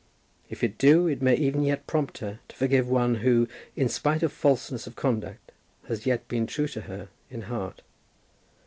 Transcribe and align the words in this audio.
If 0.49 0.63
it 0.63 0.79
do, 0.79 1.05
it 1.05 1.21
may 1.21 1.35
even 1.35 1.61
yet 1.61 1.85
prompt 1.85 2.17
her 2.25 2.39
to 2.47 2.55
forgive 2.55 2.89
one 2.89 3.13
who, 3.21 3.47
in 3.75 3.87
spite 3.87 4.23
of 4.23 4.33
falseness 4.33 4.87
of 4.87 4.95
conduct, 4.95 5.51
has 5.87 6.07
yet 6.07 6.27
been 6.27 6.47
true 6.47 6.67
to 6.69 6.81
her 6.81 7.09
in 7.29 7.43
heart. 7.43 7.83